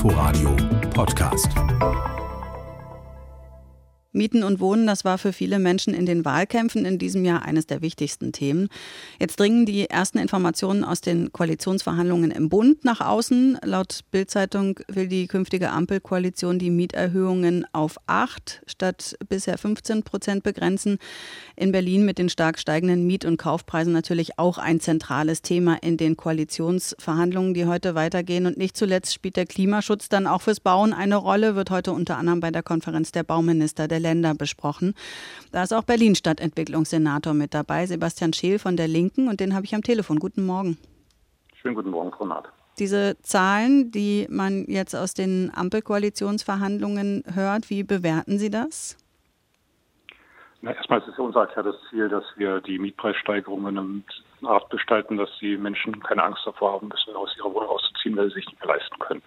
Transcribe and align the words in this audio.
Inforadio 0.00 0.56
Podcast. 0.94 1.52
Mieten 4.12 4.42
und 4.42 4.58
Wohnen, 4.58 4.88
das 4.88 5.04
war 5.04 5.18
für 5.18 5.32
viele 5.32 5.60
Menschen 5.60 5.94
in 5.94 6.04
den 6.04 6.24
Wahlkämpfen 6.24 6.84
in 6.84 6.98
diesem 6.98 7.24
Jahr 7.24 7.42
eines 7.42 7.66
der 7.66 7.80
wichtigsten 7.80 8.32
Themen. 8.32 8.68
Jetzt 9.20 9.38
dringen 9.38 9.66
die 9.66 9.88
ersten 9.88 10.18
Informationen 10.18 10.82
aus 10.82 11.00
den 11.00 11.32
Koalitionsverhandlungen 11.32 12.32
im 12.32 12.48
Bund 12.48 12.84
nach 12.84 13.00
außen. 13.00 13.58
Laut 13.62 14.00
Bildzeitung 14.10 14.80
will 14.88 15.06
die 15.06 15.28
künftige 15.28 15.70
Ampelkoalition 15.70 16.58
die 16.58 16.70
Mieterhöhungen 16.70 17.64
auf 17.72 17.98
acht 18.08 18.62
statt 18.66 19.16
bisher 19.28 19.56
15 19.58 20.02
Prozent 20.02 20.42
begrenzen. 20.42 20.98
In 21.54 21.70
Berlin 21.70 22.04
mit 22.04 22.18
den 22.18 22.28
stark 22.28 22.58
steigenden 22.58 23.06
Miet- 23.06 23.24
und 23.24 23.36
Kaufpreisen 23.36 23.92
natürlich 23.92 24.40
auch 24.40 24.58
ein 24.58 24.80
zentrales 24.80 25.40
Thema 25.40 25.76
in 25.82 25.96
den 25.96 26.16
Koalitionsverhandlungen, 26.16 27.54
die 27.54 27.66
heute 27.66 27.94
weitergehen. 27.94 28.46
Und 28.46 28.56
nicht 28.56 28.76
zuletzt 28.76 29.14
spielt 29.14 29.36
der 29.36 29.46
Klimaschutz 29.46 30.08
dann 30.08 30.26
auch 30.26 30.42
fürs 30.42 30.58
Bauen 30.58 30.92
eine 30.92 31.14
Rolle, 31.14 31.54
wird 31.54 31.70
heute 31.70 31.92
unter 31.92 32.16
anderem 32.16 32.40
bei 32.40 32.50
der 32.50 32.64
Konferenz 32.64 33.12
der 33.12 33.22
Bauminister 33.22 33.86
der 33.86 33.99
Länder 34.00 34.34
besprochen. 34.34 34.94
Da 35.52 35.62
ist 35.62 35.72
auch 35.72 35.84
Berlin 35.84 36.14
Stadtentwicklungssenator 36.14 37.34
mit 37.34 37.54
dabei, 37.54 37.86
Sebastian 37.86 38.32
Scheel 38.32 38.58
von 38.58 38.76
der 38.76 38.88
Linken, 38.88 39.28
und 39.28 39.40
den 39.40 39.54
habe 39.54 39.64
ich 39.64 39.74
am 39.74 39.82
Telefon. 39.82 40.18
Guten 40.18 40.44
Morgen. 40.44 40.78
Schönen 41.60 41.74
guten 41.74 41.90
Morgen, 41.90 42.10
Frau 42.12 42.26
Naht. 42.26 42.48
Diese 42.78 43.16
Zahlen, 43.22 43.90
die 43.90 44.26
man 44.30 44.64
jetzt 44.66 44.94
aus 44.94 45.12
den 45.12 45.52
Ampelkoalitionsverhandlungen 45.54 47.24
hört, 47.34 47.68
wie 47.68 47.82
bewerten 47.82 48.38
Sie 48.38 48.50
das? 48.50 48.96
Na, 50.62 50.72
erstmal 50.72 51.00
ist 51.00 51.08
es 51.08 51.18
unser 51.18 51.40
erklärtes 51.40 51.76
Ziel, 51.88 52.08
dass 52.08 52.24
wir 52.36 52.60
die 52.60 52.78
Mietpreissteigerungen 52.78 53.76
in 53.76 54.46
Art 54.46 54.68
gestalten, 54.70 55.16
dass 55.16 55.30
die 55.40 55.56
Menschen 55.56 56.02
keine 56.02 56.22
Angst 56.22 56.42
davor 56.44 56.72
haben 56.72 56.88
müssen, 56.88 57.14
aus 57.14 57.34
ihrer 57.38 57.52
Wohnung 57.52 57.70
auszuziehen, 57.70 58.16
weil 58.16 58.28
sie 58.28 58.34
sich 58.36 58.46
nicht 58.46 58.60
mehr 58.60 58.76
leisten 58.76 58.98
können. 58.98 59.22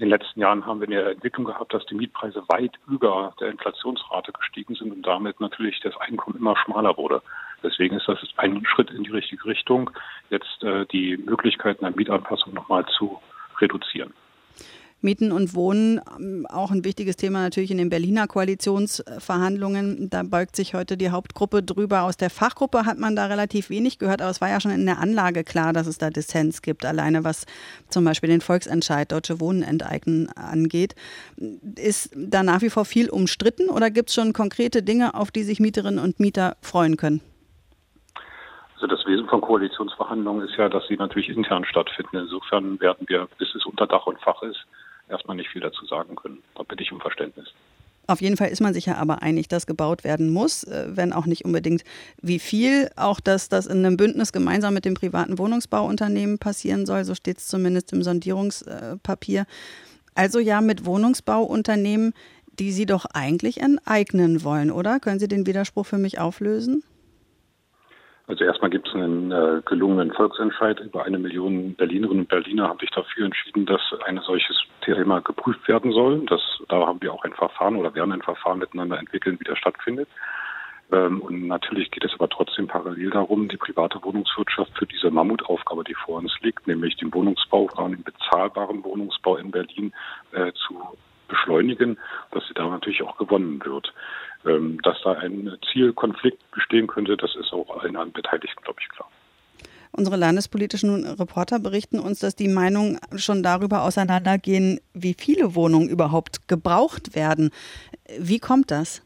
In 0.00 0.08
den 0.08 0.18
letzten 0.18 0.40
Jahren 0.40 0.64
haben 0.64 0.80
wir 0.80 0.86
eine 0.88 1.10
Entwicklung 1.10 1.44
gehabt, 1.44 1.74
dass 1.74 1.84
die 1.84 1.94
Mietpreise 1.94 2.42
weit 2.48 2.72
über 2.88 3.34
der 3.38 3.50
Inflationsrate 3.50 4.32
gestiegen 4.32 4.74
sind 4.74 4.92
und 4.92 5.06
damit 5.06 5.40
natürlich 5.40 5.78
das 5.80 5.94
Einkommen 5.98 6.38
immer 6.38 6.56
schmaler 6.56 6.96
wurde. 6.96 7.20
Deswegen 7.62 7.96
ist 7.98 8.08
das 8.08 8.18
ein 8.38 8.64
Schritt 8.64 8.90
in 8.92 9.04
die 9.04 9.10
richtige 9.10 9.44
Richtung, 9.44 9.90
jetzt 10.30 10.62
äh, 10.62 10.86
die 10.86 11.18
Möglichkeiten 11.18 11.84
der 11.84 11.94
Mietanpassung 11.94 12.54
nochmal 12.54 12.86
zu 12.86 13.20
reduzieren. 13.58 14.14
Mieten 15.02 15.32
und 15.32 15.54
Wohnen, 15.54 16.00
auch 16.48 16.70
ein 16.70 16.84
wichtiges 16.84 17.16
Thema 17.16 17.40
natürlich 17.40 17.70
in 17.70 17.78
den 17.78 17.88
Berliner 17.88 18.26
Koalitionsverhandlungen. 18.26 20.10
Da 20.10 20.22
beugt 20.22 20.56
sich 20.56 20.74
heute 20.74 20.96
die 20.96 21.10
Hauptgruppe 21.10 21.62
drüber. 21.62 22.02
Aus 22.02 22.16
der 22.16 22.30
Fachgruppe 22.30 22.84
hat 22.84 22.98
man 22.98 23.16
da 23.16 23.26
relativ 23.26 23.70
wenig 23.70 23.98
gehört, 23.98 24.20
aber 24.20 24.30
es 24.30 24.40
war 24.40 24.50
ja 24.50 24.60
schon 24.60 24.72
in 24.72 24.84
der 24.84 24.98
Anlage 24.98 25.44
klar, 25.44 25.72
dass 25.72 25.86
es 25.86 25.98
da 25.98 26.10
Dissens 26.10 26.60
gibt, 26.60 26.84
alleine 26.84 27.24
was 27.24 27.46
zum 27.88 28.04
Beispiel 28.04 28.28
den 28.28 28.40
Volksentscheid 28.40 29.10
Deutsche 29.10 29.40
Wohnen 29.40 29.62
enteignen 29.62 30.28
angeht. 30.36 30.94
Ist 31.76 32.10
da 32.14 32.42
nach 32.42 32.60
wie 32.60 32.70
vor 32.70 32.84
viel 32.84 33.08
umstritten 33.08 33.70
oder 33.70 33.90
gibt 33.90 34.10
es 34.10 34.14
schon 34.14 34.32
konkrete 34.32 34.82
Dinge, 34.82 35.14
auf 35.14 35.30
die 35.30 35.42
sich 35.42 35.60
Mieterinnen 35.60 35.98
und 35.98 36.20
Mieter 36.20 36.56
freuen 36.60 36.96
können? 36.96 37.20
Also 38.74 38.86
das 38.86 39.04
Wesen 39.06 39.28
von 39.28 39.42
Koalitionsverhandlungen 39.42 40.48
ist 40.48 40.56
ja, 40.56 40.70
dass 40.70 40.86
sie 40.88 40.96
natürlich 40.96 41.28
intern 41.28 41.66
stattfinden. 41.66 42.16
Insofern 42.16 42.80
werden 42.80 43.06
wir, 43.08 43.28
bis 43.38 43.54
es 43.54 43.66
unter 43.66 43.86
Dach 43.86 44.06
und 44.06 44.18
Fach 44.20 44.42
ist, 44.42 44.66
erstmal 45.10 45.36
nicht 45.36 45.50
viel 45.50 45.60
dazu 45.60 45.84
sagen 45.86 46.16
können. 46.16 46.42
Da 46.54 46.62
bitte 46.62 46.82
ich 46.82 46.92
um 46.92 47.00
Verständnis. 47.00 47.52
Auf 48.06 48.20
jeden 48.20 48.36
Fall 48.36 48.48
ist 48.48 48.60
man 48.60 48.74
sich 48.74 48.86
ja 48.86 48.96
aber 48.96 49.22
einig, 49.22 49.46
dass 49.46 49.66
gebaut 49.66 50.02
werden 50.02 50.30
muss, 50.30 50.64
äh, 50.64 50.88
wenn 50.88 51.12
auch 51.12 51.26
nicht 51.26 51.44
unbedingt 51.44 51.84
wie 52.20 52.40
viel. 52.40 52.90
Auch 52.96 53.20
dass 53.20 53.48
das 53.48 53.66
in 53.66 53.84
einem 53.84 53.96
Bündnis 53.96 54.32
gemeinsam 54.32 54.74
mit 54.74 54.84
dem 54.84 54.94
privaten 54.94 55.38
Wohnungsbauunternehmen 55.38 56.38
passieren 56.38 56.86
soll, 56.86 57.04
so 57.04 57.14
steht 57.14 57.38
es 57.38 57.46
zumindest 57.46 57.92
im 57.92 58.02
Sondierungspapier. 58.02 59.46
Also 60.14 60.40
ja, 60.40 60.60
mit 60.60 60.86
Wohnungsbauunternehmen, 60.86 62.12
die 62.58 62.72
Sie 62.72 62.84
doch 62.84 63.04
eigentlich 63.04 63.60
enteignen 63.60 64.42
wollen, 64.42 64.72
oder? 64.72 64.98
Können 64.98 65.20
Sie 65.20 65.28
den 65.28 65.46
Widerspruch 65.46 65.86
für 65.86 65.98
mich 65.98 66.18
auflösen? 66.18 66.82
Also 68.30 68.44
erstmal 68.44 68.70
gibt 68.70 68.86
es 68.86 68.94
einen 68.94 69.32
äh, 69.32 69.60
gelungenen 69.64 70.12
Volksentscheid. 70.12 70.78
Über 70.78 71.04
eine 71.04 71.18
Million 71.18 71.74
Berlinerinnen 71.74 72.20
und 72.20 72.28
Berliner 72.28 72.68
haben 72.68 72.78
sich 72.78 72.90
dafür 72.90 73.26
entschieden, 73.26 73.66
dass 73.66 73.80
ein 74.06 74.20
solches 74.24 74.56
Thema 74.82 75.20
geprüft 75.20 75.66
werden 75.66 75.90
soll. 75.90 76.24
Das, 76.26 76.40
da 76.68 76.86
haben 76.86 77.02
wir 77.02 77.12
auch 77.12 77.24
ein 77.24 77.32
Verfahren 77.32 77.74
oder 77.74 77.92
werden 77.92 78.12
ein 78.12 78.22
Verfahren 78.22 78.60
miteinander 78.60 79.00
entwickeln, 79.00 79.36
wie 79.40 79.44
das 79.44 79.58
stattfindet. 79.58 80.08
Ähm, 80.92 81.20
und 81.22 81.48
natürlich 81.48 81.90
geht 81.90 82.04
es 82.04 82.12
aber 82.14 82.28
trotzdem 82.28 82.68
parallel 82.68 83.10
darum, 83.10 83.48
die 83.48 83.56
private 83.56 84.00
Wohnungswirtschaft 84.00 84.78
für 84.78 84.86
diese 84.86 85.10
Mammutaufgabe, 85.10 85.82
die 85.82 85.94
vor 85.94 86.18
uns 86.18 86.32
liegt, 86.40 86.68
nämlich 86.68 86.94
den 86.98 87.12
Wohnungsbau, 87.12 87.66
den 87.88 88.04
bezahlbaren 88.04 88.84
Wohnungsbau 88.84 89.38
in 89.38 89.50
Berlin 89.50 89.92
äh, 90.30 90.52
zu 90.52 90.80
beschleunigen, 91.26 91.98
dass 92.30 92.46
sie 92.46 92.54
da 92.54 92.68
natürlich 92.68 93.02
auch 93.02 93.16
gewonnen 93.16 93.60
wird. 93.64 93.92
Ähm, 94.46 94.80
dass 94.82 94.96
da 95.04 95.12
ein 95.12 95.54
Zielkonflikt 95.70 96.50
bestehen 96.52 96.86
könnte, 96.86 97.16
das 97.16 97.36
ist 97.36 97.52
auch 97.52 97.82
allen 97.82 98.12
Beteiligten, 98.12 98.62
glaube 98.62 98.80
ich, 98.80 98.88
klar. 98.88 99.08
Unsere 99.92 100.16
landespolitischen 100.16 101.04
Reporter 101.04 101.58
berichten 101.58 101.98
uns, 101.98 102.20
dass 102.20 102.36
die 102.36 102.48
Meinungen 102.48 102.98
schon 103.16 103.42
darüber 103.42 103.82
auseinandergehen, 103.82 104.80
wie 104.94 105.14
viele 105.18 105.54
Wohnungen 105.54 105.88
überhaupt 105.88 106.48
gebraucht 106.48 107.14
werden. 107.14 107.50
Wie 108.18 108.38
kommt 108.38 108.70
das? 108.70 109.02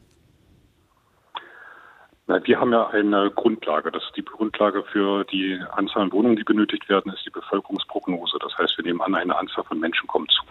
Na, 2.27 2.43
wir 2.45 2.59
haben 2.59 2.71
ja 2.71 2.87
eine 2.87 3.29
Grundlage. 3.31 3.91
Das 3.91 4.03
ist 4.03 4.15
die 4.15 4.25
Grundlage 4.25 4.83
für 4.83 5.25
die 5.25 5.59
Anzahl 5.71 6.03
an 6.03 6.11
Wohnungen, 6.11 6.37
die 6.37 6.43
benötigt 6.43 6.87
werden, 6.87 7.11
ist 7.11 7.25
die 7.25 7.31
Bevölkerungsprognose. 7.31 8.37
Das 8.41 8.57
heißt, 8.57 8.77
wir 8.77 8.85
nehmen 8.85 9.01
an, 9.01 9.15
eine 9.15 9.37
Anzahl 9.37 9.63
von 9.65 9.79
Menschen 9.79 10.07
kommt 10.07 10.31
zu 10.31 10.45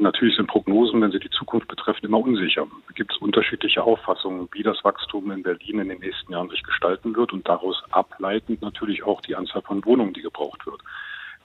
natürlich 0.00 0.36
sind 0.36 0.48
Prognosen, 0.48 1.00
wenn 1.00 1.12
sie 1.12 1.18
die 1.18 1.30
Zukunft 1.30 1.68
betreffen, 1.68 2.06
immer 2.06 2.18
unsicher. 2.18 2.66
Da 2.88 2.92
gibt 2.94 3.12
es 3.12 3.18
unterschiedliche 3.18 3.82
Auffassungen, 3.82 4.48
wie 4.52 4.62
das 4.62 4.82
Wachstum 4.84 5.30
in 5.30 5.42
Berlin 5.42 5.80
in 5.80 5.88
den 5.88 6.00
nächsten 6.00 6.32
Jahren 6.32 6.48
sich 6.48 6.62
gestalten 6.62 7.14
wird 7.14 7.32
und 7.32 7.46
daraus 7.48 7.82
ableitend 7.90 8.62
natürlich 8.62 9.02
auch 9.02 9.20
die 9.20 9.36
Anzahl 9.36 9.62
von 9.62 9.84
Wohnungen, 9.84 10.14
die 10.14 10.22
gebraucht 10.22 10.66
wird. 10.66 10.80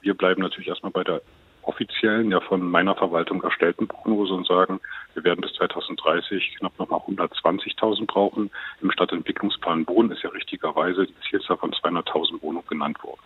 Wir 0.01 0.13
bleiben 0.13 0.41
natürlich 0.41 0.67
erstmal 0.67 0.91
bei 0.91 1.03
der 1.03 1.21
offiziellen, 1.63 2.31
ja 2.31 2.39
von 2.41 2.61
meiner 2.61 2.95
Verwaltung 2.95 3.41
erstellten 3.43 3.87
Prognose 3.87 4.33
und 4.33 4.47
sagen, 4.47 4.79
wir 5.13 5.23
werden 5.23 5.41
bis 5.41 5.53
2030 5.53 6.57
knapp 6.59 6.77
nochmal 6.77 6.99
120.000 6.99 8.05
brauchen. 8.05 8.51
Im 8.81 8.91
Stadtentwicklungsplan 8.91 9.87
Wohnen 9.87 10.11
ist 10.11 10.23
ja 10.23 10.29
richtigerweise 10.29 11.07
die 11.07 11.15
Zielzahl 11.29 11.57
von 11.57 11.71
200.000 11.71 12.41
Wohnungen 12.41 12.67
genannt 12.67 13.03
worden. 13.03 13.21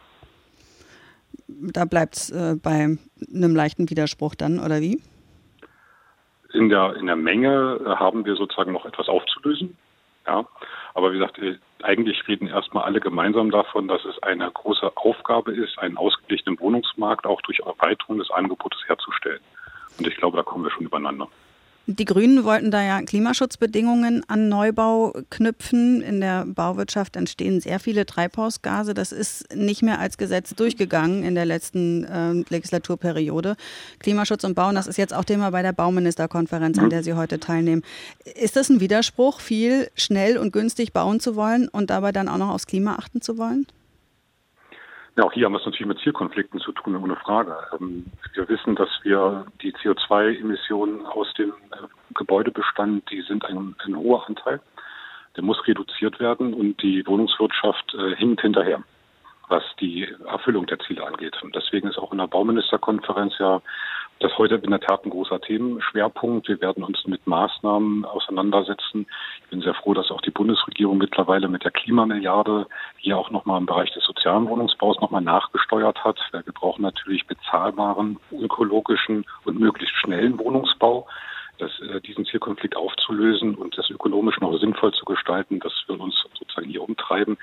Da 1.47 1.85
bleibt 1.85 2.15
es 2.15 2.29
äh, 2.29 2.55
bei 2.61 2.97
einem 3.33 3.55
leichten 3.55 3.89
Widerspruch 3.89 4.35
dann, 4.35 4.59
oder 4.59 4.81
wie? 4.81 5.01
In 6.53 6.69
der, 6.69 6.95
in 6.95 7.05
der 7.05 7.15
Menge 7.15 7.79
äh, 7.85 7.89
haben 7.89 8.25
wir 8.25 8.35
sozusagen 8.35 8.71
noch 8.73 8.85
etwas 8.85 9.07
aufzulösen. 9.07 9.77
Ja. 10.25 10.45
Aber 10.93 11.11
wie 11.11 11.19
gesagt, 11.19 11.37
äh, 11.39 11.57
eigentlich 11.83 12.27
reden 12.27 12.47
erstmal 12.47 12.83
alle 12.83 12.99
gemeinsam 12.99 13.51
davon, 13.51 13.87
dass 13.87 14.03
es 14.05 14.21
eine 14.23 14.49
große 14.49 14.91
Aufgabe 14.95 15.51
ist, 15.51 15.77
einen 15.79 15.97
ausgeglichenen 15.97 16.59
Wohnungsmarkt 16.59 17.25
auch 17.25 17.41
durch 17.41 17.59
Erweiterung 17.59 18.17
des 18.19 18.31
Angebotes 18.31 18.79
herzustellen. 18.87 19.41
Und 19.97 20.07
ich 20.07 20.15
glaube, 20.17 20.37
da 20.37 20.43
kommen 20.43 20.63
wir 20.63 20.71
schon 20.71 20.85
übereinander. 20.85 21.27
Die 21.91 22.05
Grünen 22.05 22.43
wollten 22.43 22.69
da 22.69 22.83
ja 22.83 23.01
Klimaschutzbedingungen 23.01 24.21
an 24.27 24.47
Neubau 24.47 25.11
knüpfen. 25.31 26.03
In 26.03 26.21
der 26.21 26.45
Bauwirtschaft 26.45 27.15
entstehen 27.15 27.61
sehr 27.61 27.79
viele 27.79 28.05
Treibhausgase. 28.05 28.93
Das 28.93 29.11
ist 29.11 29.55
nicht 29.55 29.81
mehr 29.81 29.97
als 29.97 30.19
Gesetz 30.19 30.53
durchgegangen 30.53 31.23
in 31.23 31.33
der 31.33 31.45
letzten 31.45 32.03
äh, 32.03 32.33
Legislaturperiode. 32.47 33.55
Klimaschutz 33.97 34.43
und 34.43 34.53
Bauen, 34.53 34.75
das 34.75 34.85
ist 34.85 34.97
jetzt 34.97 35.15
auch 35.15 35.25
Thema 35.25 35.49
bei 35.49 35.63
der 35.63 35.73
Bauministerkonferenz, 35.73 36.77
an 36.77 36.91
der 36.91 37.01
Sie 37.01 37.13
heute 37.13 37.39
teilnehmen. 37.39 37.81
Ist 38.35 38.55
das 38.55 38.69
ein 38.69 38.81
Widerspruch, 38.81 39.39
viel 39.39 39.89
schnell 39.95 40.37
und 40.37 40.53
günstig 40.53 40.93
bauen 40.93 41.19
zu 41.19 41.35
wollen 41.35 41.69
und 41.69 41.89
dabei 41.89 42.11
dann 42.11 42.29
auch 42.29 42.37
noch 42.37 42.49
aufs 42.49 42.67
Klima 42.67 42.97
achten 42.99 43.21
zu 43.21 43.39
wollen? 43.39 43.65
Ja, 45.19 45.25
auch 45.25 45.33
hier 45.33 45.47
haben 45.47 45.51
wir 45.51 45.59
es 45.59 45.65
natürlich 45.65 45.85
mit 45.85 45.99
Zielkonflikten 45.99 46.61
zu 46.61 46.71
tun, 46.71 46.95
ohne 46.95 47.17
Frage. 47.17 47.53
Ähm, 47.77 48.05
wir 48.35 48.47
wissen, 48.47 48.77
dass 48.77 48.87
wir 49.03 49.45
die 49.61 49.73
CO2-Emissionen 49.73 51.05
aus 51.05 51.33
dem 51.33 51.49
äh, 51.49 51.87
Gebäudebestand, 52.15 53.11
die 53.11 53.21
sind 53.23 53.43
ein, 53.43 53.75
ein 53.83 53.97
hoher 53.97 54.25
Anteil. 54.25 54.61
Der 55.35 55.43
muss 55.43 55.67
reduziert 55.67 56.21
werden 56.21 56.53
und 56.53 56.81
die 56.81 57.05
Wohnungswirtschaft 57.05 57.93
äh, 57.95 58.15
hinkt 58.15 58.39
hinterher, 58.43 58.81
was 59.49 59.63
die 59.81 60.07
Erfüllung 60.25 60.67
der 60.67 60.79
Ziele 60.79 61.05
angeht. 61.05 61.35
Und 61.43 61.53
deswegen 61.53 61.89
ist 61.89 61.97
auch 61.97 62.13
in 62.13 62.19
der 62.19 62.27
Bauministerkonferenz 62.27 63.33
ja 63.39 63.61
das 64.19 64.37
heute 64.37 64.55
in 64.55 64.71
der 64.71 64.81
Tat 64.81 65.05
ein 65.05 65.11
großer 65.11 65.39
Themenschwerpunkt. 65.39 66.49
Wir 66.49 66.59
werden 66.59 66.83
uns 66.83 67.05
mit 67.07 67.25
Maßnahmen 67.25 68.03
auseinandersetzen. 68.03 69.07
Ich 69.43 69.49
bin 69.49 69.61
sehr 69.61 69.73
froh, 69.73 69.93
dass 69.93 70.11
auch 70.11 70.21
die 70.21 70.31
Bundesregierung 70.31 70.97
mittlerweile 70.97 71.47
mit 71.47 71.63
der 71.63 71.71
Klimamilliarde 71.71 72.67
hier 72.97 73.17
auch 73.17 73.31
nochmal 73.31 73.59
im 73.59 73.65
Bereich 73.65 73.91
des 73.93 74.03
sozialen 74.03 74.49
Wohnungsbaus 74.49 74.99
nochmal 74.99 75.21
nachgesteuert 75.21 76.03
hat. 76.03 76.19
Wir 76.31 76.53
brauchen 76.53 76.81
natürlich 76.81 77.27
bezahlbaren, 77.27 78.19
ökologischen 78.31 79.25
und 79.45 79.59
möglichst 79.59 79.95
schnellen 79.95 80.37
Wohnungsbau. 80.37 81.07
Das, 81.57 81.71
äh, 81.81 81.99
diesen 82.01 82.25
Zielkonflikt 82.25 82.75
aufzulösen 82.75 83.55
und 83.55 83.77
das 83.77 83.89
ökonomisch 83.89 84.39
noch 84.39 84.57
sinnvoll 84.59 84.93
zu 84.93 85.03
gestalten, 85.05 85.59
das 85.59 85.73
wird 85.87 85.99
uns 85.99 86.15
sozusagen 86.37 86.69
hier 86.69 86.81
umtreiben. 86.81 87.37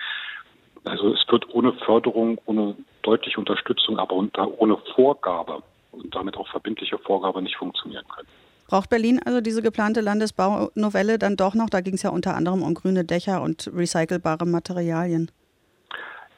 Also 0.84 1.12
es 1.12 1.26
wird 1.28 1.52
ohne 1.54 1.72
Förderung, 1.72 2.38
ohne 2.46 2.76
deutliche 3.02 3.38
Unterstützung, 3.38 3.98
aber 3.98 4.14
unter, 4.14 4.58
ohne 4.58 4.76
Vorgabe 4.94 5.62
und 5.96 6.14
damit 6.14 6.36
auch 6.36 6.48
verbindliche 6.48 6.95
Vorgabe 7.06 7.42
nicht 7.42 7.56
funktionieren 7.56 8.04
können. 8.14 8.28
Braucht 8.68 8.90
Berlin 8.90 9.20
also 9.24 9.40
diese 9.40 9.62
geplante 9.62 10.00
Landesbaunovelle 10.00 11.18
dann 11.18 11.36
doch 11.36 11.54
noch? 11.54 11.70
Da 11.70 11.80
ging 11.80 11.94
es 11.94 12.02
ja 12.02 12.10
unter 12.10 12.34
anderem 12.34 12.62
um 12.62 12.74
grüne 12.74 13.04
Dächer 13.04 13.40
und 13.42 13.70
recycelbare 13.72 14.44
Materialien. 14.44 15.30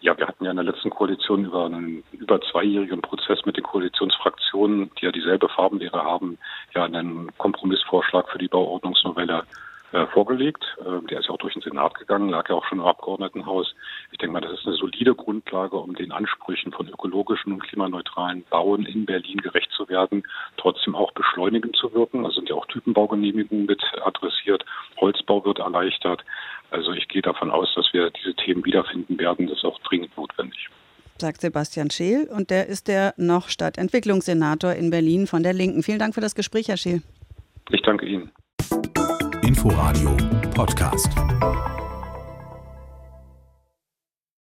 Ja, 0.00 0.17
wir 0.17 0.29
hatten 0.29 0.44
ja 0.44 0.50
in 0.50 0.56
der 0.56 0.65
letzten 0.65 0.91
Koalition 0.91 1.47
über 1.47 1.67
einen 1.67 2.05
über 2.12 2.41
zweijährigen 2.41 3.03
Prozess 3.03 3.44
mit 3.47 3.56
den 3.56 3.65
Koalitionsfraktionen, 3.65 4.91
die 5.00 5.06
ja 5.06 5.12
dieselbe 5.12 5.49
Farbenlehre 5.49 6.05
haben, 6.05 6.38
ja 6.75 6.85
einen 6.85 7.31
Kompromissvorschlag 7.38 8.29
für 8.31 8.38
die 8.38 8.47
Bauordnungsnovelle 8.47 9.43
äh, 9.93 10.06
vorgelegt. 10.08 10.64
Äh, 10.81 11.06
der 11.06 11.20
ist 11.20 11.26
ja 11.26 11.35
auch 11.35 11.38
durch 11.38 11.55
den 11.55 11.62
Senat 11.62 11.94
gegangen, 11.94 12.29
lag 12.29 12.49
ja 12.49 12.55
auch 12.55 12.64
schon 12.67 12.79
im 12.79 12.85
Abgeordnetenhaus. 12.85 13.75
Ich 14.12 14.19
denke 14.19 14.32
mal, 14.32 14.40
das 14.40 14.52
ist 14.52 14.67
eine 14.67 14.76
solide 14.76 15.14
Grundlage, 15.14 15.76
um 15.76 15.94
den 15.94 16.12
Ansprüchen 16.12 16.73
von 16.73 16.88
ökologischen 16.88 17.52
und 17.55 17.62
klimaneutralen 17.62 18.44
Bauen 18.50 18.85
in 18.85 19.06
Berlin 19.06 19.38
gerecht 19.38 19.70
zu 19.73 19.88
werden, 19.88 20.25
trotzdem 20.56 20.94
auch 20.94 21.12
beschleunigend 21.12 21.76
zu 21.76 21.93
wirken. 21.94 22.25
Also 22.25 22.37
sind 22.37 22.49
ja 22.49 22.56
auch 22.56 22.67
Typenbaugenehmigungen 22.67 23.67
mit 23.67 23.82
adressiert. 24.05 24.64
Holzbau 24.99 25.44
wird 25.44 25.58
erleichtert. 25.58 26.25
Also 26.70 26.93
ich 26.93 27.08
gehe 27.08 27.23
davon 27.23 27.50
aus, 27.50 27.73
dass 27.75 27.93
wir 27.93 28.11
diese 28.11 28.34
Themen 28.34 28.64
wiederfinden 28.64 29.19
werden. 29.19 29.46
Das 29.46 29.58
ist 29.58 29.64
auch 29.64 29.79
dringend 29.81 30.17
notwendig 30.17 30.69
sagt 31.20 31.41
Sebastian 31.41 31.91
Scheel 31.91 32.29
und 32.32 32.50
der 32.50 32.69
ist 32.69 32.87
der 32.87 33.12
noch 33.17 33.49
Stadtentwicklungssenator 33.49 34.75
in 34.75 34.91
Berlin 34.91 35.26
von 35.26 35.43
der 35.43 35.52
Linken. 35.52 35.82
Vielen 35.82 35.99
Dank 35.99 36.14
für 36.14 36.20
das 36.20 36.37
Gespräch, 36.37 36.69
Herr 36.69 36.76
Scheel. 36.76 37.02
Ich 37.70 37.82
danke 37.82 38.06
Ihnen. 38.06 38.31
Inforadio 39.49 40.15
Podcast. 40.55 41.78